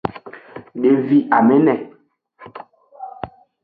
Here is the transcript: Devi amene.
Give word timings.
Devi 0.81 1.19
amene. 1.37 1.75